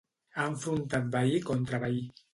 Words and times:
Ha 0.37 0.45
enfrontat 0.53 1.13
veí 1.17 1.43
contra 1.51 1.85
veí. 1.85 2.05